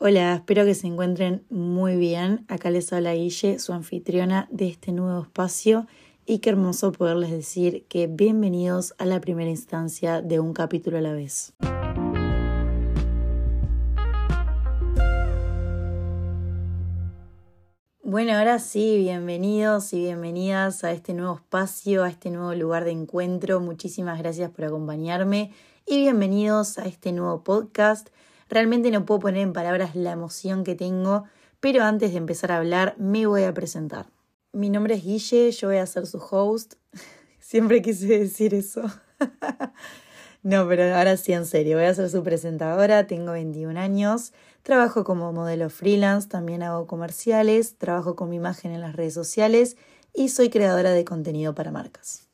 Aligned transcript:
Hola, 0.00 0.32
espero 0.32 0.64
que 0.64 0.76
se 0.76 0.86
encuentren 0.86 1.44
muy 1.50 1.96
bien. 1.96 2.44
Acá 2.46 2.70
les 2.70 2.92
habla 2.92 3.14
Guille, 3.14 3.58
su 3.58 3.72
anfitriona 3.72 4.46
de 4.52 4.68
este 4.68 4.92
nuevo 4.92 5.22
espacio 5.22 5.88
y 6.24 6.38
qué 6.38 6.50
hermoso 6.50 6.92
poderles 6.92 7.32
decir 7.32 7.84
que 7.88 8.06
bienvenidos 8.06 8.94
a 8.98 9.06
la 9.06 9.20
primera 9.20 9.50
instancia 9.50 10.22
de 10.22 10.38
un 10.38 10.52
capítulo 10.52 10.98
a 10.98 11.00
la 11.00 11.14
vez. 11.14 11.52
Bueno, 18.04 18.34
ahora 18.34 18.60
sí, 18.60 18.98
bienvenidos 18.98 19.92
y 19.94 19.98
bienvenidas 19.98 20.84
a 20.84 20.92
este 20.92 21.12
nuevo 21.12 21.34
espacio, 21.34 22.04
a 22.04 22.08
este 22.08 22.30
nuevo 22.30 22.54
lugar 22.54 22.84
de 22.84 22.92
encuentro. 22.92 23.58
Muchísimas 23.58 24.20
gracias 24.20 24.48
por 24.52 24.64
acompañarme 24.64 25.50
y 25.86 25.98
bienvenidos 25.98 26.78
a 26.78 26.86
este 26.86 27.10
nuevo 27.10 27.42
podcast 27.42 28.10
Realmente 28.48 28.90
no 28.90 29.04
puedo 29.04 29.20
poner 29.20 29.42
en 29.42 29.52
palabras 29.52 29.94
la 29.94 30.12
emoción 30.12 30.64
que 30.64 30.74
tengo, 30.74 31.24
pero 31.60 31.84
antes 31.84 32.12
de 32.12 32.18
empezar 32.18 32.52
a 32.52 32.58
hablar 32.58 32.94
me 32.98 33.26
voy 33.26 33.44
a 33.44 33.52
presentar. 33.54 34.06
Mi 34.52 34.70
nombre 34.70 34.94
es 34.94 35.04
Guille, 35.04 35.50
yo 35.52 35.68
voy 35.68 35.76
a 35.76 35.86
ser 35.86 36.06
su 36.06 36.18
host. 36.18 36.74
Siempre 37.38 37.82
quise 37.82 38.06
decir 38.06 38.54
eso. 38.54 38.82
no, 40.42 40.66
pero 40.68 40.94
ahora 40.94 41.16
sí, 41.16 41.32
en 41.32 41.46
serio, 41.46 41.76
voy 41.76 41.86
a 41.86 41.94
ser 41.94 42.08
su 42.10 42.22
presentadora, 42.22 43.06
tengo 43.06 43.32
21 43.32 43.78
años, 43.78 44.32
trabajo 44.62 45.04
como 45.04 45.32
modelo 45.32 45.70
freelance, 45.70 46.28
también 46.28 46.62
hago 46.62 46.86
comerciales, 46.86 47.76
trabajo 47.76 48.16
con 48.16 48.30
mi 48.30 48.36
imagen 48.36 48.72
en 48.72 48.80
las 48.80 48.96
redes 48.96 49.14
sociales 49.14 49.76
y 50.14 50.30
soy 50.30 50.48
creadora 50.50 50.92
de 50.92 51.04
contenido 51.04 51.54
para 51.54 51.70
marcas. 51.70 52.27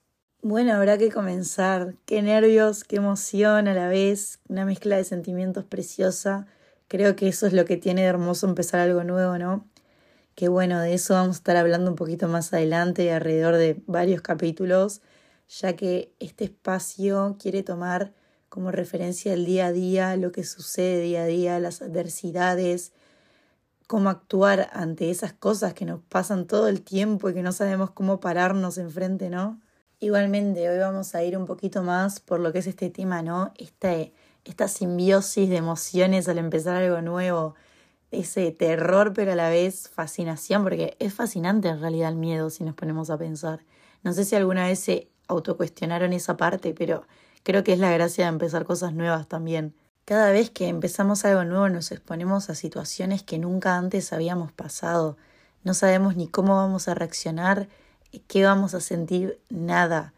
Bueno, 0.47 0.75
habrá 0.75 0.99
que 0.99 1.11
comenzar. 1.11 1.95
Qué 2.05 2.21
nervios, 2.21 2.85
qué 2.85 2.97
emoción 2.97 3.67
a 3.67 3.73
la 3.73 3.89
vez, 3.89 4.41
una 4.47 4.67
mezcla 4.67 4.99
de 4.99 5.05
sentimientos 5.05 5.65
preciosa. 5.65 6.47
Creo 6.87 7.17
que 7.17 7.29
eso 7.29 7.47
es 7.47 7.55
lo 7.55 7.65
que 7.65 7.79
tiene 7.79 8.03
de 8.03 8.09
hermoso 8.09 8.47
empezar 8.47 8.81
algo 8.81 9.05
nuevo, 9.05 9.39
¿no? 9.39 9.67
Qué 10.35 10.49
bueno, 10.49 10.81
de 10.81 10.93
eso 10.93 11.15
vamos 11.15 11.37
a 11.37 11.39
estar 11.39 11.57
hablando 11.57 11.91
un 11.91 11.97
poquito 11.97 12.29
más 12.29 12.53
adelante, 12.53 13.11
alrededor 13.11 13.57
de 13.57 13.83
varios 13.87 14.21
capítulos, 14.21 15.01
ya 15.49 15.77
que 15.77 16.13
este 16.21 16.45
espacio 16.45 17.37
quiere 17.41 17.63
tomar 17.63 18.13
como 18.51 18.71
referencia 18.71 19.33
el 19.33 19.47
día 19.47 19.69
a 19.69 19.73
día, 19.73 20.15
lo 20.19 20.31
que 20.31 20.45
sucede 20.45 21.01
día 21.01 21.23
a 21.23 21.27
día, 21.27 21.59
las 21.59 21.81
adversidades, 21.81 22.93
cómo 23.87 24.11
actuar 24.11 24.69
ante 24.75 25.11
esas 25.11 25.33
cosas 25.33 25.73
que 25.73 25.87
nos 25.87 26.01
pasan 26.03 26.47
todo 26.47 26.69
el 26.69 26.83
tiempo 26.83 27.31
y 27.31 27.35
que 27.35 27.43
no 27.43 27.53
sabemos 27.53 27.93
cómo 27.93 28.21
pararnos 28.21 28.77
enfrente, 28.77 29.31
¿no? 29.31 29.59
Igualmente, 30.01 30.69
hoy 30.69 30.79
vamos 30.79 31.15
a 31.15 31.23
ir 31.23 31.37
un 31.39 31.47
poquito 31.47 31.83
más 31.83 32.21
por 32.21 32.41
lo 32.41 32.53
que 32.53 32.59
es 32.59 32.67
este 32.67 32.91
tema, 32.91 33.23
¿no? 33.23 33.53
Este, 33.57 34.13
esta 34.45 34.69
simbiosis 34.69 35.49
de 35.49 35.57
emociones 35.57 36.29
al 36.29 36.39
empezar 36.39 36.77
algo 36.77 37.01
nuevo, 37.01 37.55
ese 38.11 38.51
terror 38.51 39.13
pero 39.15 39.33
a 39.33 39.37
la 39.37 39.49
vez 39.49 39.89
fascinación, 39.89 40.63
porque 40.63 40.97
es 40.99 41.15
fascinante 41.15 41.69
en 41.69 41.81
realidad 41.81 42.11
el 42.11 42.17
miedo 42.17 42.51
si 42.51 42.65
nos 42.65 42.75
ponemos 42.75 43.09
a 43.11 43.19
pensar. 43.19 43.65
No 44.03 44.13
sé 44.13 44.25
si 44.25 44.37
alguna 44.37 44.67
vez 44.67 44.81
se 44.81 45.09
autocuestionaron 45.29 46.13
esa 46.13 46.37
parte, 46.37 46.75
pero 46.75 47.07
creo 47.43 47.65
que 47.65 47.73
es 47.73 47.79
la 47.79 47.93
gracia 47.93 48.25
de 48.25 48.31
empezar 48.31 48.65
cosas 48.65 48.93
nuevas 48.95 49.29
también. 49.29 49.75
Cada 50.05 50.31
vez 50.33 50.51
que 50.51 50.69
empezamos 50.69 51.25
algo 51.25 51.45
nuevo 51.45 51.69
nos 51.71 51.91
exponemos 51.93 52.51
a 52.51 52.55
situaciones 52.55 53.23
que 53.23 53.39
nunca 53.39 53.77
antes 53.77 54.13
habíamos 54.13 54.53
pasado. 54.53 55.17
No 55.63 55.73
sabemos 55.73 56.17
ni 56.17 56.29
cómo 56.29 56.57
vamos 56.57 56.89
a 56.89 56.95
reaccionar 56.95 57.69
¿Qué 58.21 58.45
vamos 58.45 58.75
a 58.75 58.81
sentir? 58.81 59.41
Nada. 59.51 60.13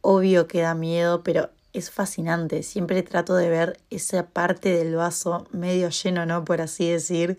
Obvio 0.00 0.46
que 0.46 0.62
da 0.62 0.74
miedo, 0.74 1.22
pero 1.22 1.50
es 1.72 1.90
fascinante. 1.90 2.62
Siempre 2.62 3.02
trato 3.02 3.34
de 3.34 3.48
ver 3.48 3.78
esa 3.90 4.26
parte 4.26 4.70
del 4.70 4.96
vaso 4.96 5.46
medio 5.52 5.88
lleno, 5.90 6.26
¿no? 6.26 6.44
Por 6.44 6.60
así 6.60 6.90
decir, 6.90 7.38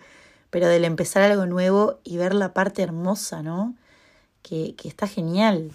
pero 0.49 0.67
del 0.67 0.85
empezar 0.85 1.23
algo 1.23 1.45
nuevo 1.45 1.99
y 2.03 2.17
ver 2.17 2.33
la 2.33 2.53
parte 2.53 2.81
hermosa, 2.81 3.41
¿no? 3.41 3.75
Que, 4.41 4.75
que 4.75 4.87
está 4.87 5.07
genial. 5.07 5.71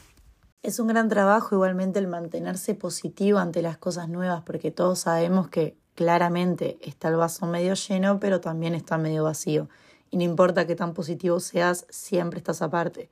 Es 0.63 0.79
un 0.81 0.89
gran 0.89 1.09
trabajo 1.09 1.55
igualmente 1.55 1.99
el 1.99 2.09
mantenerse 2.09 2.75
positivo 2.75 3.39
ante 3.39 3.63
las 3.63 3.79
cosas 3.79 4.09
nuevas, 4.09 4.43
porque 4.45 4.71
todos 4.71 5.01
sabemos 5.01 5.49
que 5.49 5.77
claramente 5.95 6.79
está 6.83 7.09
el 7.09 7.17
vaso 7.17 7.47
medio 7.47 7.75
lleno, 7.75 8.21
pero 8.21 8.41
también 8.41 8.75
está 8.75 8.99
medio 8.99 9.25
vacío. 9.25 9.69
Y 10.11 10.17
no 10.19 10.25
importa 10.25 10.67
qué 10.67 10.77
tan 10.77 10.95
positivo 10.95 11.41
seas, 11.41 11.87
siempre 11.89 12.39
estás 12.39 12.63
aparte. 12.63 13.09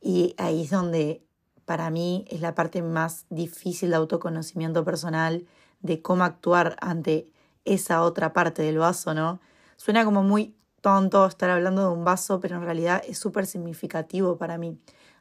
Y 0.00 0.34
ahí 0.38 0.64
es 0.64 0.70
donde 0.70 1.24
para 1.64 1.90
mí 1.90 2.24
es 2.30 2.40
la 2.40 2.54
parte 2.54 2.82
más 2.82 3.26
difícil 3.30 3.90
de 3.90 3.96
autoconocimiento 3.96 4.84
personal, 4.84 5.46
de 5.80 6.00
cómo 6.02 6.24
actuar 6.24 6.76
ante 6.80 7.30
esa 7.64 8.02
otra 8.02 8.32
parte 8.32 8.62
del 8.62 8.78
vaso, 8.78 9.14
¿no? 9.14 9.40
Suena 9.76 10.04
como 10.04 10.22
muy 10.22 10.56
tonto 10.80 11.26
estar 11.26 11.50
hablando 11.50 11.82
de 11.82 11.92
un 11.92 12.04
vaso, 12.04 12.40
pero 12.40 12.56
en 12.56 12.62
realidad 12.62 13.02
es 13.06 13.18
súper 13.18 13.46
significativo 13.46 14.38
para 14.38 14.58
mí. 14.58 14.78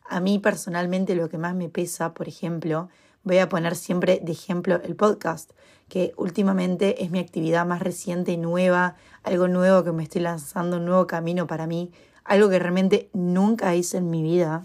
A 0.10 0.20
mí 0.20 0.40
personalmente 0.40 1.16
lo 1.16 1.30
que 1.30 1.38
más 1.38 1.54
me 1.54 1.70
pesa, 1.70 2.14
por 2.14 2.28
ejemplo, 2.28 2.90
voy 3.24 3.40
a 3.40 3.50
poner 3.50 3.76
siempre 3.76 4.20
de 4.24 4.32
ejemplo 4.32 4.82
el 4.84 4.96
podcast, 4.96 5.52
que 5.90 6.14
últimamente 6.18 7.04
es 7.04 7.12
mi 7.12 7.20
actividad 7.20 7.66
más 7.66 7.82
reciente 7.82 8.32
y 8.32 8.38
nueva, 8.38 8.96
algo 9.24 9.48
nuevo 9.48 9.84
que 9.84 9.92
me 9.92 10.04
estoy 10.04 10.22
lanzando, 10.22 10.78
un 10.78 10.86
nuevo 10.86 11.08
camino 11.08 11.48
para 11.48 11.68
mí, 11.68 11.92
algo 12.24 12.50
que 12.50 12.60
realmente 12.60 13.10
nunca 13.14 13.76
hice 13.76 13.98
en 13.98 14.10
mi 14.10 14.22
vida. 14.22 14.64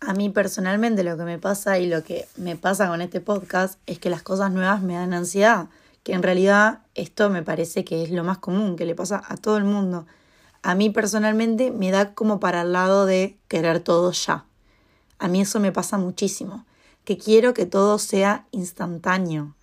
A 0.00 0.12
mí 0.12 0.28
personalmente 0.28 1.04
lo 1.04 1.16
que 1.16 1.24
me 1.24 1.38
pasa 1.38 1.78
y 1.78 1.86
lo 1.86 2.02
que 2.02 2.26
me 2.36 2.56
pasa 2.56 2.88
con 2.88 3.00
este 3.00 3.20
podcast 3.20 3.78
es 3.86 3.98
que 3.98 4.10
las 4.10 4.22
cosas 4.22 4.52
nuevas 4.52 4.82
me 4.82 4.94
dan 4.94 5.14
ansiedad, 5.14 5.68
que 6.02 6.12
en 6.12 6.22
realidad 6.22 6.80
esto 6.94 7.30
me 7.30 7.42
parece 7.42 7.84
que 7.84 8.02
es 8.02 8.10
lo 8.10 8.24
más 8.24 8.38
común, 8.38 8.76
que 8.76 8.84
le 8.84 8.94
pasa 8.94 9.22
a 9.26 9.36
todo 9.36 9.56
el 9.56 9.64
mundo. 9.64 10.06
A 10.62 10.74
mí 10.74 10.90
personalmente 10.90 11.70
me 11.70 11.90
da 11.90 12.14
como 12.14 12.40
para 12.40 12.62
el 12.62 12.72
lado 12.72 13.06
de 13.06 13.38
querer 13.48 13.80
todo 13.80 14.12
ya. 14.12 14.44
A 15.18 15.28
mí 15.28 15.40
eso 15.40 15.60
me 15.60 15.72
pasa 15.72 15.96
muchísimo, 15.96 16.66
que 17.04 17.18
quiero 17.18 17.54
que 17.54 17.66
todo 17.66 17.98
sea 17.98 18.46
instantáneo. 18.50 19.54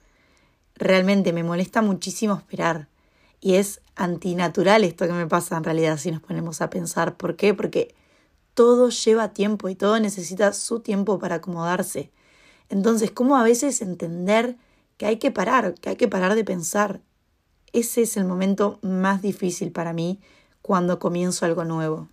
Realmente 0.75 1.33
me 1.33 1.43
molesta 1.43 1.81
muchísimo 1.81 2.35
esperar. 2.35 2.87
Y 3.39 3.55
es 3.55 3.81
antinatural 3.95 4.83
esto 4.83 5.07
que 5.07 5.13
me 5.13 5.27
pasa 5.27 5.57
en 5.57 5.63
realidad 5.63 5.97
si 5.97 6.11
nos 6.11 6.21
ponemos 6.21 6.61
a 6.61 6.69
pensar. 6.69 7.17
¿Por 7.17 7.35
qué? 7.35 7.53
Porque 7.53 7.95
todo 8.53 8.89
lleva 8.89 9.33
tiempo 9.33 9.69
y 9.69 9.75
todo 9.75 9.99
necesita 9.99 10.53
su 10.53 10.79
tiempo 10.79 11.19
para 11.19 11.35
acomodarse. 11.35 12.11
Entonces, 12.69 13.11
¿cómo 13.11 13.35
a 13.37 13.43
veces 13.43 13.81
entender 13.81 14.57
que 14.97 15.05
hay 15.07 15.17
que 15.17 15.31
parar, 15.31 15.73
que 15.75 15.89
hay 15.89 15.95
que 15.95 16.07
parar 16.07 16.35
de 16.35 16.43
pensar? 16.43 17.01
Ese 17.73 18.03
es 18.03 18.17
el 18.17 18.25
momento 18.25 18.79
más 18.81 19.21
difícil 19.21 19.71
para 19.71 19.93
mí 19.93 20.19
cuando 20.61 20.99
comienzo 20.99 21.45
algo 21.45 21.63
nuevo. 21.63 22.07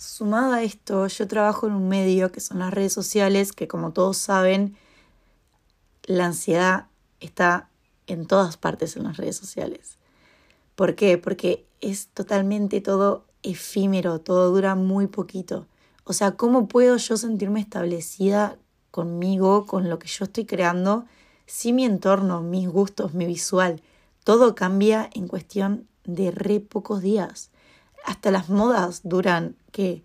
Sumado 0.00 0.54
a 0.54 0.62
esto, 0.62 1.06
yo 1.08 1.28
trabajo 1.28 1.66
en 1.66 1.74
un 1.74 1.86
medio 1.86 2.32
que 2.32 2.40
son 2.40 2.60
las 2.60 2.72
redes 2.72 2.90
sociales, 2.90 3.52
que 3.52 3.68
como 3.68 3.92
todos 3.92 4.16
saben, 4.16 4.74
la 6.04 6.24
ansiedad 6.24 6.86
está 7.20 7.68
en 8.06 8.26
todas 8.26 8.56
partes 8.56 8.96
en 8.96 9.02
las 9.02 9.18
redes 9.18 9.36
sociales. 9.36 9.98
¿Por 10.74 10.94
qué? 10.94 11.18
Porque 11.18 11.66
es 11.82 12.06
totalmente 12.14 12.80
todo 12.80 13.26
efímero, 13.42 14.22
todo 14.22 14.50
dura 14.50 14.74
muy 14.74 15.06
poquito. 15.06 15.66
O 16.04 16.14
sea, 16.14 16.30
¿cómo 16.30 16.66
puedo 16.66 16.96
yo 16.96 17.18
sentirme 17.18 17.60
establecida 17.60 18.56
conmigo, 18.90 19.66
con 19.66 19.90
lo 19.90 19.98
que 19.98 20.08
yo 20.08 20.24
estoy 20.24 20.46
creando, 20.46 21.04
si 21.44 21.74
mi 21.74 21.84
entorno, 21.84 22.40
mis 22.40 22.70
gustos, 22.70 23.12
mi 23.12 23.26
visual, 23.26 23.82
todo 24.24 24.54
cambia 24.54 25.10
en 25.12 25.28
cuestión 25.28 25.86
de 26.04 26.30
re 26.30 26.60
pocos 26.60 27.02
días? 27.02 27.50
Hasta 28.04 28.30
las 28.30 28.48
modas 28.48 29.00
duran, 29.04 29.56
¿qué? 29.72 30.02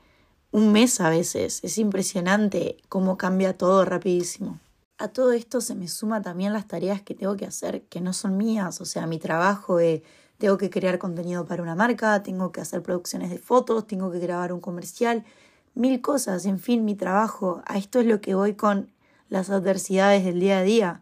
Un 0.52 0.72
mes 0.72 1.02
a 1.02 1.10
veces. 1.10 1.60
Es 1.64 1.78
impresionante 1.78 2.78
cómo 2.90 3.18
cambia 3.18 3.58
todo 3.58 3.86
rapidísimo. 3.86 4.60
A 4.98 5.10
todo 5.10 5.34
esto 5.34 5.60
se 5.60 5.76
me 5.76 5.88
suma 5.90 6.22
también 6.22 6.54
las 6.54 6.68
tareas 6.68 7.02
que 7.02 7.16
tengo 7.16 7.36
que 7.36 7.46
hacer, 7.46 7.84
que 7.84 8.00
no 8.00 8.14
son 8.14 8.38
mías, 8.38 8.80
o 8.80 8.86
sea, 8.86 9.08
mi 9.08 9.20
trabajo 9.20 9.78
de 9.78 10.04
tengo 10.38 10.58
que 10.58 10.70
crear 10.70 11.00
contenido 11.00 11.46
para 11.46 11.64
una 11.64 11.76
marca, 11.76 12.24
tengo 12.24 12.52
que 12.52 12.62
hacer 12.62 12.82
producciones 12.82 13.30
de 13.30 13.38
fotos, 13.38 13.88
tengo 13.88 14.12
que 14.12 14.20
grabar 14.20 14.54
un 14.54 14.60
comercial, 14.60 15.26
mil 15.74 16.02
cosas, 16.02 16.46
en 16.46 16.60
fin, 16.60 16.86
mi 16.86 16.96
trabajo. 16.96 17.62
A 17.66 17.78
esto 17.78 18.00
es 18.00 18.06
lo 18.06 18.22
que 18.22 18.36
voy 18.36 18.56
con 18.56 18.92
las 19.30 19.50
adversidades 19.50 20.24
del 20.26 20.40
día 20.40 20.60
a 20.60 20.64
día. 20.64 21.02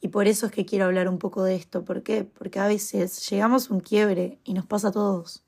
Y 0.00 0.08
por 0.08 0.26
eso 0.28 0.46
es 0.46 0.52
que 0.52 0.66
quiero 0.66 0.84
hablar 0.86 1.08
un 1.08 1.18
poco 1.18 1.44
de 1.44 1.54
esto. 1.54 1.84
¿Por 1.84 2.02
qué? 2.02 2.24
Porque 2.24 2.58
a 2.60 2.66
veces 2.66 3.28
llegamos 3.30 3.70
a 3.70 3.74
un 3.74 3.80
quiebre 3.80 4.38
y 4.44 4.54
nos 4.54 4.66
pasa 4.66 4.88
a 4.88 4.92
todos. 4.92 5.43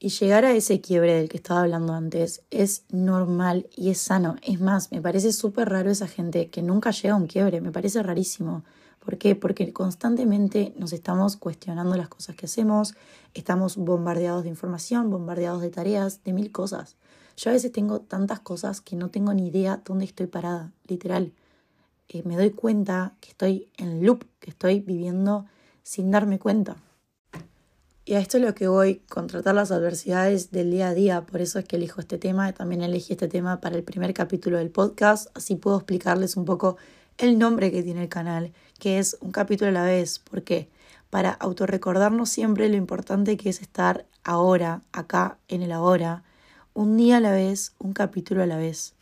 Y 0.00 0.10
llegar 0.10 0.44
a 0.44 0.52
ese 0.52 0.80
quiebre 0.80 1.14
del 1.14 1.28
que 1.28 1.38
estaba 1.38 1.62
hablando 1.62 1.92
antes 1.92 2.42
es 2.52 2.84
normal 2.90 3.68
y 3.74 3.90
es 3.90 3.98
sano. 3.98 4.36
Es 4.42 4.60
más, 4.60 4.92
me 4.92 5.02
parece 5.02 5.32
súper 5.32 5.70
raro 5.70 5.90
esa 5.90 6.06
gente 6.06 6.50
que 6.50 6.62
nunca 6.62 6.92
llega 6.92 7.14
a 7.14 7.16
un 7.16 7.26
quiebre. 7.26 7.60
Me 7.60 7.72
parece 7.72 8.00
rarísimo. 8.04 8.62
¿Por 9.04 9.18
qué? 9.18 9.34
Porque 9.34 9.72
constantemente 9.72 10.72
nos 10.76 10.92
estamos 10.92 11.36
cuestionando 11.36 11.96
las 11.96 12.08
cosas 12.08 12.36
que 12.36 12.46
hacemos, 12.46 12.94
estamos 13.34 13.76
bombardeados 13.76 14.44
de 14.44 14.50
información, 14.50 15.10
bombardeados 15.10 15.62
de 15.62 15.70
tareas, 15.70 16.22
de 16.22 16.32
mil 16.32 16.52
cosas. 16.52 16.94
Yo 17.36 17.50
a 17.50 17.54
veces 17.54 17.72
tengo 17.72 18.00
tantas 18.00 18.38
cosas 18.38 18.80
que 18.80 18.94
no 18.94 19.08
tengo 19.08 19.34
ni 19.34 19.48
idea 19.48 19.82
dónde 19.84 20.04
estoy 20.04 20.26
parada, 20.26 20.70
literal. 20.86 21.32
Eh, 22.08 22.22
me 22.24 22.36
doy 22.36 22.50
cuenta 22.50 23.14
que 23.20 23.30
estoy 23.30 23.68
en 23.78 24.04
loop, 24.04 24.24
que 24.38 24.50
estoy 24.50 24.78
viviendo 24.78 25.46
sin 25.82 26.10
darme 26.12 26.38
cuenta. 26.38 26.76
Y 28.08 28.14
a 28.14 28.20
esto 28.20 28.38
es 28.38 28.42
lo 28.42 28.54
que 28.54 28.68
voy, 28.68 29.02
contratar 29.10 29.54
las 29.54 29.70
adversidades 29.70 30.50
del 30.50 30.70
día 30.70 30.88
a 30.88 30.94
día. 30.94 31.26
Por 31.26 31.42
eso 31.42 31.58
es 31.58 31.66
que 31.66 31.76
elijo 31.76 32.00
este 32.00 32.16
tema. 32.16 32.50
También 32.54 32.80
elegí 32.80 33.12
este 33.12 33.28
tema 33.28 33.60
para 33.60 33.76
el 33.76 33.82
primer 33.82 34.14
capítulo 34.14 34.56
del 34.56 34.70
podcast. 34.70 35.28
Así 35.36 35.56
puedo 35.56 35.76
explicarles 35.76 36.34
un 36.38 36.46
poco 36.46 36.78
el 37.18 37.38
nombre 37.38 37.70
que 37.70 37.82
tiene 37.82 38.04
el 38.04 38.08
canal, 38.08 38.54
que 38.78 38.98
es 38.98 39.18
un 39.20 39.30
capítulo 39.30 39.68
a 39.68 39.74
la 39.74 39.82
vez. 39.82 40.20
¿Por 40.20 40.42
qué? 40.42 40.70
Para 41.10 41.32
autorrecordarnos 41.32 42.30
siempre 42.30 42.70
lo 42.70 42.76
importante 42.76 43.36
que 43.36 43.50
es 43.50 43.60
estar 43.60 44.06
ahora, 44.24 44.80
acá, 44.90 45.36
en 45.48 45.60
el 45.60 45.70
ahora, 45.70 46.24
un 46.72 46.96
día 46.96 47.18
a 47.18 47.20
la 47.20 47.32
vez, 47.32 47.74
un 47.78 47.92
capítulo 47.92 48.42
a 48.42 48.46
la 48.46 48.56
vez. 48.56 48.94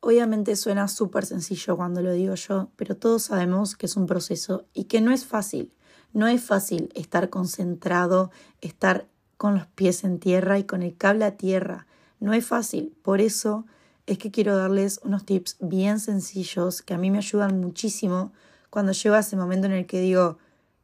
Obviamente 0.00 0.56
suena 0.56 0.88
súper 0.88 1.26
sencillo 1.26 1.76
cuando 1.76 2.00
lo 2.00 2.12
digo 2.12 2.36
yo, 2.36 2.70
pero 2.76 2.96
todos 2.96 3.24
sabemos 3.24 3.76
que 3.76 3.84
es 3.84 3.98
un 3.98 4.06
proceso 4.06 4.64
y 4.72 4.84
que 4.84 5.02
no 5.02 5.12
es 5.12 5.26
fácil. 5.26 5.74
No 6.12 6.26
es 6.26 6.42
fácil 6.42 6.90
estar 6.94 7.30
concentrado, 7.30 8.30
estar 8.60 9.06
con 9.36 9.54
los 9.54 9.66
pies 9.66 10.04
en 10.04 10.18
tierra 10.18 10.58
y 10.58 10.64
con 10.64 10.82
el 10.82 10.96
cable 10.96 11.24
a 11.24 11.36
tierra. 11.36 11.86
No 12.18 12.32
es 12.34 12.44
fácil. 12.44 12.94
Por 13.02 13.20
eso 13.20 13.64
es 14.06 14.18
que 14.18 14.30
quiero 14.30 14.56
darles 14.56 15.00
unos 15.04 15.24
tips 15.24 15.56
bien 15.60 16.00
sencillos 16.00 16.82
que 16.82 16.94
a 16.94 16.98
mí 16.98 17.10
me 17.10 17.18
ayudan 17.18 17.60
muchísimo 17.60 18.32
cuando 18.68 18.92
llego 18.92 19.14
a 19.14 19.20
ese 19.20 19.36
momento 19.36 19.66
en 19.66 19.72
el 19.72 19.86
que 19.86 20.00
digo, 20.00 20.38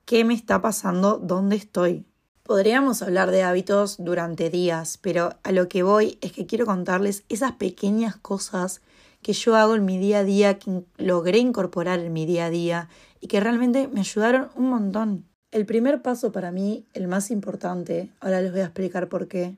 ¿qué 0.05 0.25
me 0.25 0.35
está 0.35 0.63
pasando? 0.63 1.19
¿Dónde 1.19 1.57
estoy? 1.57 2.05
Podríamos 2.45 3.03
hablar 3.03 3.33
de 3.33 3.43
hábitos 3.43 3.97
durante 3.99 4.51
días, 4.51 4.99
pero 5.01 5.35
a 5.43 5.51
lo 5.51 5.69
que 5.69 5.83
voy 5.83 6.17
es 6.21 6.31
que 6.31 6.47
quiero 6.47 6.65
contarles 6.65 7.25
esas 7.29 7.53
pequeñas 7.53 8.17
cosas 8.17 8.81
que 9.23 9.33
yo 9.33 9.57
hago 9.57 9.75
en 9.75 9.85
mi 9.85 9.99
día 9.99 10.19
a 10.21 10.25
día, 10.25 10.59
que 10.61 10.85
logré 10.97 11.39
incorporar 11.39 11.99
en 11.99 12.13
mi 12.13 12.27
día 12.27 12.47
a 12.47 12.51
día 12.51 12.89
y 13.27 13.29
que 13.29 13.41
realmente 13.41 13.89
me 13.89 13.99
ayudaron 13.99 14.51
un 14.55 14.71
montón. 14.71 15.25
El 15.51 15.67
primer 15.67 16.01
paso 16.01 16.31
para 16.31 16.53
mí, 16.53 16.87
el 16.95 17.09
más 17.09 17.33
importante, 17.33 18.13
ahora 18.21 18.41
les 18.41 18.53
voy 18.53 18.61
a 18.61 18.67
explicar 18.67 19.09
por 19.09 19.27
qué, 19.27 19.57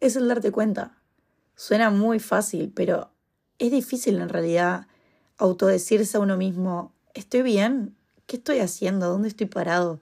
es 0.00 0.16
el 0.16 0.28
darte 0.28 0.52
cuenta. 0.52 0.98
Suena 1.54 1.88
muy 1.88 2.18
fácil, 2.18 2.70
pero 2.76 3.08
es 3.58 3.70
difícil 3.70 4.20
en 4.20 4.28
realidad 4.28 4.86
autodecirse 5.38 6.18
a 6.18 6.20
uno 6.20 6.36
mismo, 6.36 6.92
¿estoy 7.14 7.40
bien? 7.40 7.96
¿Qué 8.26 8.36
estoy 8.36 8.58
haciendo? 8.58 9.08
¿Dónde 9.08 9.28
estoy 9.28 9.46
parado? 9.46 9.98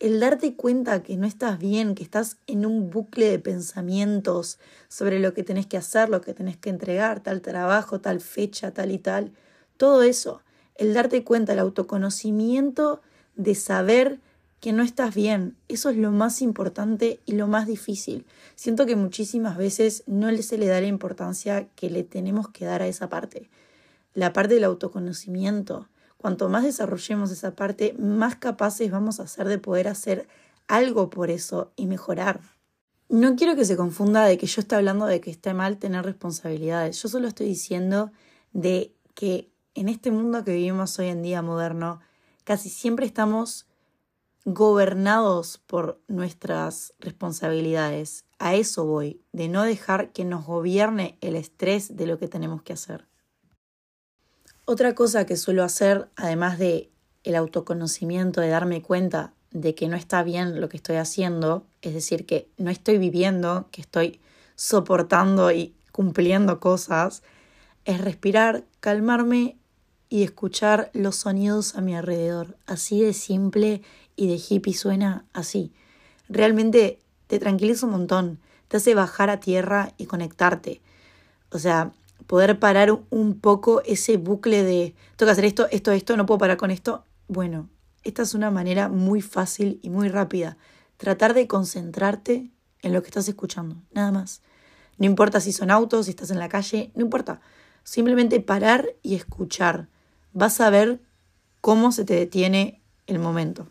el 0.00 0.18
darte 0.18 0.56
cuenta 0.56 1.02
que 1.02 1.16
no 1.18 1.26
estás 1.26 1.58
bien, 1.58 1.94
que 1.94 2.02
estás 2.02 2.38
en 2.46 2.64
un 2.66 2.90
bucle 2.90 3.30
de 3.30 3.38
pensamientos 3.38 4.58
sobre 4.88 5.20
lo 5.20 5.34
que 5.34 5.44
tenés 5.44 5.66
que 5.66 5.76
hacer, 5.76 6.08
lo 6.08 6.22
que 6.22 6.32
tenés 6.32 6.56
que 6.56 6.70
entregar, 6.70 7.22
tal 7.22 7.42
trabajo, 7.42 8.00
tal 8.00 8.20
fecha, 8.20 8.72
tal 8.72 8.90
y 8.90 8.98
tal, 8.98 9.32
todo 9.76 10.02
eso, 10.02 10.42
el 10.76 10.94
darte 10.94 11.24
cuenta, 11.24 11.52
el 11.52 11.58
autoconocimiento 11.58 13.00
de 13.36 13.54
saber 13.54 14.20
que 14.60 14.72
no 14.72 14.82
estás 14.82 15.14
bien, 15.14 15.56
eso 15.68 15.90
es 15.90 15.96
lo 15.96 16.10
más 16.10 16.40
importante 16.40 17.20
y 17.26 17.32
lo 17.32 17.46
más 17.46 17.66
difícil. 17.66 18.24
Siento 18.54 18.86
que 18.86 18.96
muchísimas 18.96 19.56
veces 19.58 20.04
no 20.06 20.34
se 20.42 20.58
le 20.58 20.66
da 20.66 20.80
la 20.80 20.86
importancia 20.86 21.68
que 21.76 21.90
le 21.90 22.02
tenemos 22.02 22.48
que 22.48 22.64
dar 22.64 22.80
a 22.80 22.86
esa 22.86 23.08
parte, 23.08 23.50
la 24.14 24.32
parte 24.32 24.54
del 24.54 24.64
autoconocimiento 24.64 25.88
Cuanto 26.24 26.48
más 26.48 26.64
desarrollemos 26.64 27.30
esa 27.30 27.54
parte, 27.54 27.94
más 27.98 28.36
capaces 28.36 28.90
vamos 28.90 29.20
a 29.20 29.26
ser 29.26 29.46
de 29.46 29.58
poder 29.58 29.88
hacer 29.88 30.26
algo 30.68 31.10
por 31.10 31.28
eso 31.28 31.70
y 31.76 31.84
mejorar. 31.84 32.40
No 33.10 33.36
quiero 33.36 33.56
que 33.56 33.66
se 33.66 33.76
confunda 33.76 34.24
de 34.24 34.38
que 34.38 34.46
yo 34.46 34.62
esté 34.62 34.74
hablando 34.74 35.04
de 35.04 35.20
que 35.20 35.30
esté 35.30 35.52
mal 35.52 35.76
tener 35.76 36.02
responsabilidades. 36.02 37.02
Yo 37.02 37.10
solo 37.10 37.28
estoy 37.28 37.48
diciendo 37.48 38.10
de 38.54 38.94
que 39.14 39.50
en 39.74 39.88
este 39.88 40.10
mundo 40.10 40.44
que 40.44 40.52
vivimos 40.52 40.98
hoy 40.98 41.08
en 41.08 41.22
día 41.22 41.42
moderno, 41.42 42.00
casi 42.44 42.68
siempre 42.68 43.06
estamos 43.06 43.66
gobernados 44.44 45.58
por 45.58 46.00
nuestras 46.06 46.94
responsabilidades. 47.00 48.24
A 48.38 48.54
eso 48.54 48.84
voy, 48.84 49.20
de 49.32 49.48
no 49.48 49.62
dejar 49.62 50.12
que 50.12 50.24
nos 50.24 50.44
gobierne 50.44 51.18
el 51.20 51.34
estrés 51.34 51.96
de 51.96 52.06
lo 52.06 52.18
que 52.18 52.28
tenemos 52.28 52.62
que 52.62 52.74
hacer. 52.74 53.06
Otra 54.66 54.94
cosa 54.94 55.26
que 55.26 55.36
suelo 55.36 55.64
hacer, 55.64 56.08
además 56.16 56.58
de 56.58 56.90
el 57.22 57.36
autoconocimiento, 57.36 58.40
de 58.40 58.48
darme 58.48 58.82
cuenta 58.82 59.32
de 59.50 59.74
que 59.74 59.88
no 59.88 59.96
está 59.96 60.22
bien 60.22 60.60
lo 60.60 60.68
que 60.68 60.76
estoy 60.76 60.96
haciendo, 60.96 61.66
es 61.80 61.94
decir, 61.94 62.26
que 62.26 62.48
no 62.58 62.70
estoy 62.70 62.98
viviendo, 62.98 63.68
que 63.70 63.80
estoy 63.80 64.20
soportando 64.56 65.52
y 65.52 65.74
cumpliendo 65.92 66.60
cosas, 66.60 67.22
es 67.84 68.00
respirar, 68.00 68.64
calmarme 68.80 69.56
y 70.08 70.22
escuchar 70.22 70.90
los 70.92 71.16
sonidos 71.16 71.74
a 71.74 71.80
mi 71.80 71.94
alrededor. 71.94 72.56
Así 72.66 73.02
de 73.02 73.12
simple 73.12 73.82
y 74.16 74.28
de 74.28 74.40
hippie 74.48 74.74
suena 74.74 75.24
así. 75.32 75.72
Realmente 76.28 77.00
te 77.26 77.38
tranquiliza 77.38 77.86
un 77.86 77.92
montón, 77.92 78.38
te 78.68 78.76
hace 78.76 78.94
bajar 78.94 79.30
a 79.30 79.40
tierra 79.40 79.92
y 79.98 80.06
conectarte. 80.06 80.80
O 81.50 81.58
sea, 81.58 81.92
poder 82.26 82.58
parar 82.58 82.98
un 83.10 83.38
poco 83.40 83.82
ese 83.82 84.16
bucle 84.16 84.62
de 84.62 84.94
tengo 85.16 85.28
que 85.28 85.32
hacer 85.32 85.44
esto, 85.44 85.68
esto, 85.70 85.92
esto, 85.92 86.16
no 86.16 86.26
puedo 86.26 86.38
parar 86.38 86.56
con 86.56 86.70
esto. 86.70 87.04
Bueno, 87.28 87.68
esta 88.02 88.22
es 88.22 88.34
una 88.34 88.50
manera 88.50 88.88
muy 88.88 89.22
fácil 89.22 89.80
y 89.82 89.90
muy 89.90 90.08
rápida. 90.08 90.56
Tratar 90.96 91.34
de 91.34 91.46
concentrarte 91.46 92.50
en 92.82 92.92
lo 92.92 93.02
que 93.02 93.08
estás 93.08 93.28
escuchando, 93.28 93.76
nada 93.92 94.12
más. 94.12 94.42
No 94.98 95.06
importa 95.06 95.40
si 95.40 95.52
son 95.52 95.70
autos, 95.70 96.06
si 96.06 96.10
estás 96.10 96.30
en 96.30 96.38
la 96.38 96.48
calle, 96.48 96.92
no 96.94 97.02
importa. 97.02 97.40
Simplemente 97.82 98.40
parar 98.40 98.88
y 99.02 99.14
escuchar. 99.14 99.88
Vas 100.36 100.60
a 100.60 100.68
ver 100.68 101.00
cómo 101.60 101.92
se 101.92 102.04
te 102.04 102.14
detiene 102.14 102.82
el 103.06 103.20
momento. 103.20 103.68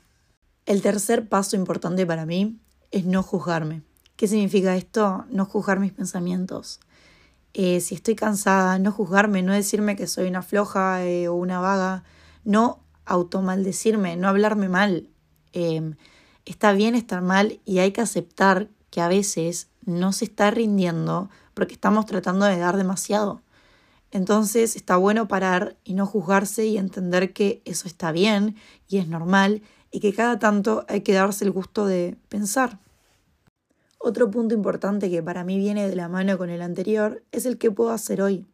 El 0.65 0.81
tercer 0.81 1.27
paso 1.27 1.57
importante 1.57 2.05
para 2.05 2.25
mí 2.25 2.57
es 2.91 3.03
no 3.03 3.21
juzgarme. 3.21 3.81
¿Qué 4.15 4.29
significa 4.29 4.77
esto? 4.77 5.25
No 5.29 5.43
juzgar 5.43 5.81
mis 5.81 5.91
pensamientos. 5.91 6.79
Eh, 7.53 7.81
si 7.81 7.95
estoy 7.95 8.15
cansada, 8.15 8.79
no 8.79 8.93
juzgarme, 8.93 9.43
no 9.43 9.51
decirme 9.51 9.97
que 9.97 10.07
soy 10.07 10.29
una 10.29 10.41
floja 10.41 11.03
eh, 11.03 11.27
o 11.27 11.33
una 11.33 11.59
vaga, 11.59 12.05
no 12.45 12.79
automaldecirme, 13.03 14.15
no 14.15 14.29
hablarme 14.29 14.69
mal. 14.69 15.09
Em, 15.51 15.95
está 16.45 16.71
bien 16.71 16.95
estar 16.95 17.21
mal 17.21 17.59
y 17.65 17.79
hay 17.79 17.91
que 17.91 17.99
aceptar 17.99 18.69
que 18.89 19.01
a 19.01 19.09
veces 19.09 19.67
no 19.85 20.13
se 20.13 20.23
está 20.23 20.49
rindiendo 20.49 21.29
porque 21.55 21.73
estamos 21.73 22.05
tratando 22.05 22.45
de 22.45 22.57
dar 22.57 22.77
demasiado. 22.77 23.41
Entonces 24.13 24.75
está 24.75 24.95
bueno 24.95 25.27
parar 25.27 25.75
y 25.83 25.95
no 25.95 26.05
juzgarse 26.05 26.67
y 26.67 26.77
entender 26.77 27.33
que 27.33 27.63
eso 27.65 27.87
está 27.87 28.11
bien 28.11 28.55
y 28.87 28.99
es 28.99 29.07
normal 29.07 29.63
y 29.89 30.01
que 30.01 30.13
cada 30.13 30.37
tanto 30.37 30.85
hay 30.87 31.01
que 31.01 31.13
darse 31.13 31.45
el 31.45 31.51
gusto 31.51 31.87
de 31.87 32.15
pensar. 32.29 32.79
Otro 33.97 34.29
punto 34.29 34.53
importante 34.53 35.09
que 35.09 35.23
para 35.23 35.43
mí 35.43 35.57
viene 35.57 35.89
de 35.89 35.95
la 35.95 36.09
mano 36.09 36.37
con 36.37 36.51
el 36.51 36.61
anterior 36.61 37.23
es 37.31 37.47
el 37.47 37.57
que 37.57 37.71
puedo 37.71 37.89
hacer 37.89 38.21
hoy. 38.21 38.45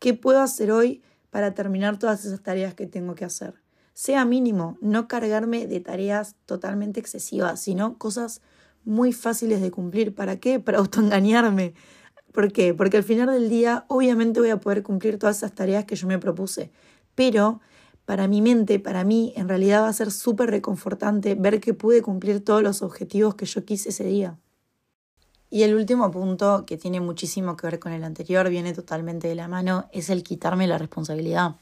¿Qué 0.00 0.14
puedo 0.14 0.40
hacer 0.40 0.72
hoy 0.72 1.04
para 1.30 1.54
terminar 1.54 1.96
todas 1.96 2.24
esas 2.24 2.42
tareas 2.42 2.74
que 2.74 2.88
tengo 2.88 3.14
que 3.14 3.24
hacer? 3.24 3.54
Sea 3.92 4.24
mínimo, 4.24 4.78
no 4.80 5.06
cargarme 5.06 5.68
de 5.68 5.78
tareas 5.78 6.34
totalmente 6.44 6.98
excesivas, 6.98 7.60
sino 7.60 7.98
cosas 7.98 8.40
muy 8.84 9.12
fáciles 9.12 9.60
de 9.60 9.70
cumplir. 9.70 10.12
¿Para 10.12 10.40
qué? 10.40 10.58
Para 10.58 10.78
autoengañarme. 10.78 11.74
¿Por 12.34 12.50
qué? 12.50 12.74
Porque 12.74 12.96
al 12.96 13.04
final 13.04 13.28
del 13.28 13.48
día 13.48 13.84
obviamente 13.86 14.40
voy 14.40 14.50
a 14.50 14.58
poder 14.58 14.82
cumplir 14.82 15.20
todas 15.20 15.36
esas 15.36 15.54
tareas 15.54 15.84
que 15.84 15.94
yo 15.94 16.08
me 16.08 16.18
propuse. 16.18 16.72
Pero 17.14 17.60
para 18.06 18.26
mi 18.26 18.42
mente, 18.42 18.80
para 18.80 19.04
mí, 19.04 19.32
en 19.36 19.48
realidad 19.48 19.82
va 19.82 19.88
a 19.88 19.92
ser 19.92 20.10
súper 20.10 20.50
reconfortante 20.50 21.36
ver 21.36 21.60
que 21.60 21.74
pude 21.74 22.02
cumplir 22.02 22.44
todos 22.44 22.60
los 22.60 22.82
objetivos 22.82 23.36
que 23.36 23.46
yo 23.46 23.64
quise 23.64 23.90
ese 23.90 24.02
día. 24.02 24.36
Y 25.48 25.62
el 25.62 25.76
último 25.76 26.10
punto, 26.10 26.66
que 26.66 26.76
tiene 26.76 27.00
muchísimo 27.00 27.56
que 27.56 27.68
ver 27.68 27.78
con 27.78 27.92
el 27.92 28.02
anterior, 28.02 28.50
viene 28.50 28.74
totalmente 28.74 29.28
de 29.28 29.36
la 29.36 29.46
mano, 29.46 29.88
es 29.92 30.10
el 30.10 30.24
quitarme 30.24 30.66
la 30.66 30.76
responsabilidad. 30.76 31.54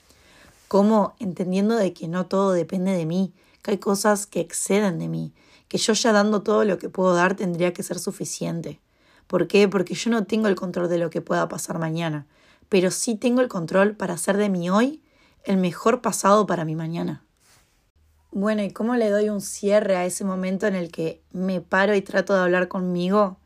Como 0.68 1.14
entendiendo 1.18 1.76
de 1.76 1.92
que 1.92 2.08
no 2.08 2.24
todo 2.24 2.52
depende 2.52 2.92
de 2.92 3.04
mí, 3.04 3.34
que 3.60 3.72
hay 3.72 3.78
cosas 3.78 4.26
que 4.26 4.40
exceden 4.40 4.98
de 4.98 5.08
mí, 5.08 5.34
que 5.68 5.76
yo 5.76 5.92
ya 5.92 6.12
dando 6.12 6.40
todo 6.40 6.64
lo 6.64 6.78
que 6.78 6.88
puedo 6.88 7.14
dar 7.14 7.36
tendría 7.36 7.74
que 7.74 7.82
ser 7.82 7.98
suficiente. 7.98 8.80
¿Por 9.26 9.46
qué? 9.48 9.68
Porque 9.68 9.94
yo 9.94 10.10
no 10.10 10.24
tengo 10.24 10.48
el 10.48 10.54
control 10.54 10.88
de 10.88 10.98
lo 10.98 11.10
que 11.10 11.20
pueda 11.20 11.48
pasar 11.48 11.78
mañana, 11.78 12.26
pero 12.68 12.90
sí 12.90 13.16
tengo 13.16 13.40
el 13.40 13.48
control 13.48 13.96
para 13.96 14.14
hacer 14.14 14.36
de 14.36 14.48
mi 14.48 14.70
hoy 14.70 15.02
el 15.44 15.56
mejor 15.56 16.02
pasado 16.02 16.46
para 16.46 16.64
mi 16.64 16.74
mañana. 16.74 17.24
Bueno, 18.30 18.62
¿y 18.62 18.70
cómo 18.70 18.96
le 18.96 19.10
doy 19.10 19.28
un 19.28 19.40
cierre 19.40 19.96
a 19.96 20.06
ese 20.06 20.24
momento 20.24 20.66
en 20.66 20.74
el 20.74 20.90
que 20.90 21.22
me 21.32 21.60
paro 21.60 21.94
y 21.94 22.02
trato 22.02 22.34
de 22.34 22.40
hablar 22.40 22.68
conmigo? 22.68 23.38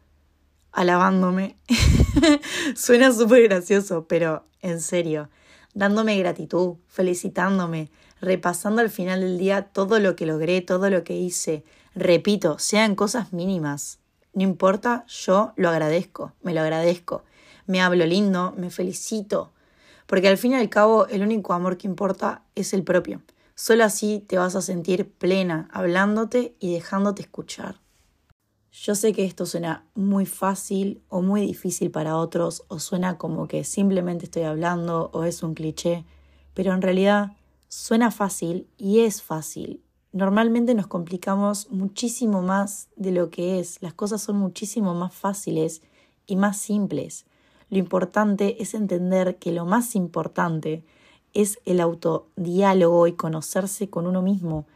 alabándome. 0.76 1.56
Suena 2.76 3.10
súper 3.10 3.44
gracioso, 3.44 4.06
pero 4.06 4.44
en 4.60 4.80
serio, 4.80 5.30
dándome 5.74 6.18
gratitud, 6.18 6.76
felicitándome, 6.86 7.90
repasando 8.20 8.82
al 8.82 8.90
final 8.90 9.22
del 9.22 9.38
día 9.38 9.62
todo 9.72 9.98
lo 9.98 10.14
que 10.14 10.26
logré, 10.26 10.60
todo 10.60 10.90
lo 10.90 11.02
que 11.02 11.16
hice. 11.16 11.64
Repito, 11.94 12.58
sean 12.58 12.94
cosas 12.94 13.32
mínimas. 13.32 13.98
No 14.36 14.42
importa, 14.42 15.06
yo 15.08 15.54
lo 15.56 15.70
agradezco, 15.70 16.34
me 16.42 16.52
lo 16.52 16.60
agradezco. 16.60 17.24
Me 17.64 17.80
hablo 17.80 18.04
lindo, 18.04 18.52
me 18.58 18.68
felicito. 18.68 19.54
Porque 20.06 20.28
al 20.28 20.36
fin 20.36 20.52
y 20.52 20.56
al 20.56 20.68
cabo 20.68 21.06
el 21.06 21.22
único 21.22 21.54
amor 21.54 21.78
que 21.78 21.88
importa 21.88 22.42
es 22.54 22.74
el 22.74 22.84
propio. 22.84 23.22
Solo 23.54 23.84
así 23.84 24.22
te 24.28 24.36
vas 24.36 24.54
a 24.54 24.60
sentir 24.60 25.10
plena, 25.10 25.70
hablándote 25.72 26.54
y 26.60 26.74
dejándote 26.74 27.22
escuchar. 27.22 27.80
Yo 28.70 28.94
sé 28.94 29.14
que 29.14 29.24
esto 29.24 29.46
suena 29.46 29.86
muy 29.94 30.26
fácil 30.26 31.00
o 31.08 31.22
muy 31.22 31.40
difícil 31.40 31.90
para 31.90 32.18
otros, 32.18 32.62
o 32.68 32.78
suena 32.78 33.16
como 33.16 33.48
que 33.48 33.64
simplemente 33.64 34.26
estoy 34.26 34.42
hablando 34.42 35.08
o 35.14 35.24
es 35.24 35.42
un 35.42 35.54
cliché, 35.54 36.04
pero 36.52 36.74
en 36.74 36.82
realidad 36.82 37.32
suena 37.68 38.10
fácil 38.10 38.68
y 38.76 39.00
es 39.00 39.22
fácil. 39.22 39.85
Normalmente 40.12 40.74
nos 40.74 40.86
complicamos 40.86 41.70
muchísimo 41.70 42.42
más 42.42 42.88
de 42.96 43.12
lo 43.12 43.30
que 43.30 43.60
es, 43.60 43.82
las 43.82 43.92
cosas 43.92 44.22
son 44.22 44.36
muchísimo 44.36 44.94
más 44.94 45.14
fáciles 45.14 45.82
y 46.26 46.36
más 46.36 46.56
simples. 46.56 47.26
Lo 47.68 47.78
importante 47.78 48.62
es 48.62 48.74
entender 48.74 49.36
que 49.36 49.52
lo 49.52 49.66
más 49.66 49.94
importante 49.94 50.84
es 51.34 51.58
el 51.66 51.80
autodiálogo 51.80 53.06
y 53.06 53.12
conocerse 53.12 53.90
con 53.90 54.06
uno 54.06 54.22
mismo, 54.22 54.66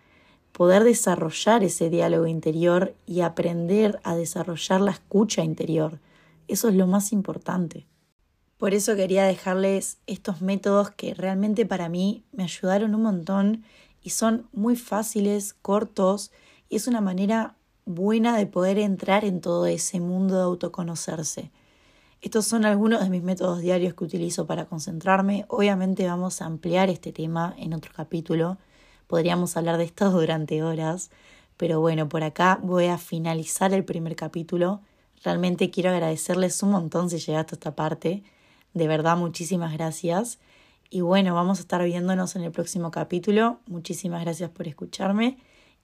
poder 0.52 0.84
desarrollar 0.84 1.64
ese 1.64 1.88
diálogo 1.88 2.26
interior 2.26 2.94
y 3.06 3.22
aprender 3.22 3.99
a 4.02 4.14
desarrollar 4.14 4.80
la 4.80 4.90
escucha 4.90 5.42
interior. 5.42 6.00
Eso 6.49 6.68
es 6.68 6.75
lo 6.75 6.87
más 6.87 7.12
importante. 7.12 7.87
Por 8.58 8.75
eso 8.75 8.94
quería 8.94 9.25
dejarles 9.25 9.99
estos 10.06 10.42
métodos 10.42 10.90
que 10.90 11.14
realmente 11.14 11.64
para 11.64 11.88
mí 11.88 12.25
me 12.32 12.42
ayudaron 12.42 12.94
un 12.94 13.02
montón 13.02 13.64
y 14.02 14.11
son 14.11 14.49
muy 14.52 14.76
fáciles, 14.76 15.54
cortos 15.54 16.33
y 16.69 16.76
es 16.76 16.87
una 16.87 17.00
manera 17.00 17.57
buena 17.85 18.37
de 18.37 18.47
poder 18.47 18.78
entrar 18.78 19.25
en 19.25 19.40
todo 19.40 19.66
ese 19.66 20.00
mundo 20.00 20.37
de 20.37 20.42
autoconocerse. 20.42 21.50
Estos 22.21 22.47
son 22.47 22.64
algunos 22.64 23.00
de 23.02 23.11
mis 23.11 23.23
métodos 23.23 23.61
diarios 23.61 23.95
que 23.95 24.04
utilizo 24.04 24.47
para 24.47 24.66
concentrarme. 24.66 25.47
Obviamente 25.49 26.07
vamos 26.07 26.42
a 26.42 26.47
ampliar 26.47 26.90
este 26.90 27.12
tema 27.12 27.54
en 27.59 27.73
otro 27.73 27.92
capítulo 27.95 28.59
Podríamos 29.11 29.57
hablar 29.57 29.76
de 29.76 29.83
esto 29.83 30.09
durante 30.12 30.62
horas, 30.62 31.11
pero 31.57 31.80
bueno, 31.80 32.09
por 32.09 32.23
acá 32.23 32.61
voy 32.62 32.87
a 32.87 32.97
finalizar 32.97 33.75
el 33.75 33.85
primer 33.85 34.14
capítulo. 34.14 34.83
Realmente 35.25 35.69
quiero 35.71 35.90
agradecerles 35.90 36.62
un 36.62 36.71
montón 36.71 37.11
si 37.11 37.19
llegaste 37.19 37.54
a 37.54 37.57
esta 37.57 37.75
parte. 37.75 38.23
De 38.73 38.87
verdad, 38.87 39.16
muchísimas 39.16 39.73
gracias. 39.73 40.38
Y 40.90 41.02
bueno, 41.02 41.35
vamos 41.35 41.59
a 41.59 41.62
estar 41.62 41.82
viéndonos 41.85 42.35
en 42.35 42.42
el 42.42 42.50
próximo 42.50 42.90
capítulo. 42.90 43.61
Muchísimas 43.66 44.23
gracias 44.23 44.50
por 44.50 44.66
escucharme. 44.66 45.38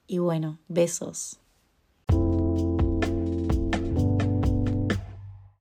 Y 0.05 0.17
bueno, 0.17 0.59
besos. 0.67 1.39